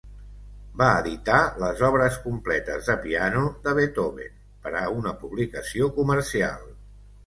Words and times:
Va 0.81 0.87
editar 1.01 1.41
les 1.65 1.83
obres 1.89 2.17
completes 2.25 2.89
de 2.91 2.97
piano 3.05 3.45
de 3.69 3.77
Beethoven 3.83 4.35
per 4.67 4.77
a 4.85 4.87
una 4.99 5.17
publicació 5.25 5.97
comercial. 6.03 6.71